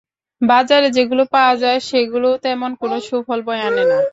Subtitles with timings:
[0.41, 3.99] বাজারে যেগুলো পাওয়া যায়, সেগুলোও তেমন কোনো সুফল বয়ে আনে না।